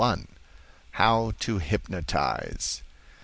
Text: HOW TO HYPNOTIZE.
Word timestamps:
HOW 0.93 1.29
TO 1.37 1.59
HYPNOTIZE. 1.59 2.81